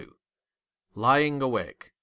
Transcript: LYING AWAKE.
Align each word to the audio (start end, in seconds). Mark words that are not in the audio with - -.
LYING 0.95 1.43
AWAKE. 1.43 1.93